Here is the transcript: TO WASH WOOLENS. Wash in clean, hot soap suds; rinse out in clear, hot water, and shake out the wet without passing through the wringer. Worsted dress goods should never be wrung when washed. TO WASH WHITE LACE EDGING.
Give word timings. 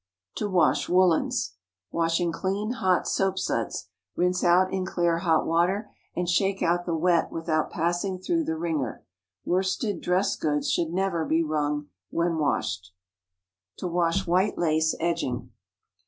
TO 0.33 0.49
WASH 0.49 0.89
WOOLENS. 0.89 1.53
Wash 1.91 2.19
in 2.19 2.31
clean, 2.31 2.71
hot 2.71 3.07
soap 3.07 3.37
suds; 3.37 3.87
rinse 4.15 4.43
out 4.43 4.73
in 4.73 4.83
clear, 4.83 5.19
hot 5.19 5.45
water, 5.45 5.91
and 6.15 6.27
shake 6.27 6.63
out 6.63 6.87
the 6.87 6.95
wet 6.95 7.31
without 7.31 7.69
passing 7.69 8.17
through 8.17 8.45
the 8.45 8.57
wringer. 8.57 9.05
Worsted 9.45 10.01
dress 10.01 10.35
goods 10.35 10.71
should 10.71 10.89
never 10.91 11.23
be 11.23 11.43
wrung 11.43 11.89
when 12.09 12.39
washed. 12.39 12.95
TO 13.77 13.87
WASH 13.87 14.25
WHITE 14.25 14.57
LACE 14.57 14.95
EDGING. 14.99 15.51